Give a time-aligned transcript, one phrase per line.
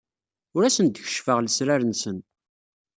[0.55, 2.17] Ur asen-d-keccfeɣ lesrar-nsen.